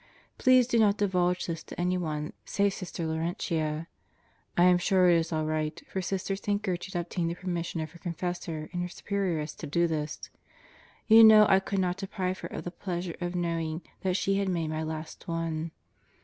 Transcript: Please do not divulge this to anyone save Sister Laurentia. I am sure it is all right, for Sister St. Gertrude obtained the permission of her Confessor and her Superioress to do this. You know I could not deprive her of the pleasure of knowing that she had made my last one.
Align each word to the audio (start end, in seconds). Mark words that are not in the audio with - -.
Please 0.39 0.65
do 0.65 0.79
not 0.79 0.97
divulge 0.97 1.45
this 1.45 1.61
to 1.61 1.79
anyone 1.79 2.33
save 2.43 2.73
Sister 2.73 3.05
Laurentia. 3.05 3.85
I 4.57 4.63
am 4.63 4.79
sure 4.79 5.07
it 5.07 5.15
is 5.19 5.31
all 5.31 5.45
right, 5.45 5.79
for 5.87 6.01
Sister 6.01 6.35
St. 6.35 6.63
Gertrude 6.63 6.95
obtained 6.95 7.29
the 7.29 7.35
permission 7.35 7.81
of 7.81 7.91
her 7.91 7.99
Confessor 7.99 8.67
and 8.73 8.81
her 8.81 8.87
Superioress 8.89 9.55
to 9.57 9.67
do 9.67 9.85
this. 9.85 10.19
You 11.05 11.23
know 11.23 11.45
I 11.47 11.59
could 11.59 11.77
not 11.77 11.97
deprive 11.97 12.39
her 12.39 12.47
of 12.47 12.63
the 12.63 12.71
pleasure 12.71 13.13
of 13.21 13.35
knowing 13.35 13.83
that 14.01 14.17
she 14.17 14.39
had 14.39 14.49
made 14.49 14.69
my 14.69 14.81
last 14.81 15.27
one. 15.27 15.69